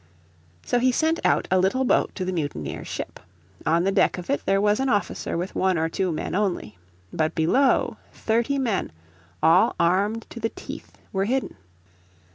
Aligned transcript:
So 0.65 0.79
he 0.79 0.91
sent 0.91 1.19
out 1.23 1.47
a 1.51 1.59
little 1.59 1.85
boat 1.85 2.15
to 2.15 2.25
the 2.25 2.31
mutineers' 2.31 2.87
ship. 2.87 3.19
On 3.67 3.83
the 3.83 3.91
deck 3.91 4.17
of 4.17 4.31
it 4.31 4.43
there 4.47 4.59
was 4.59 4.79
an 4.79 4.89
officer 4.89 5.37
with 5.37 5.53
one 5.53 5.77
or 5.77 5.89
two 5.89 6.11
men 6.11 6.33
only. 6.33 6.79
But 7.13 7.35
below, 7.35 7.97
thirty 8.11 8.57
men, 8.57 8.91
all 9.43 9.75
armed 9.79 10.25
to 10.31 10.39
the 10.39 10.49
teeth, 10.49 10.97
were 11.13 11.25
hidden. 11.25 11.55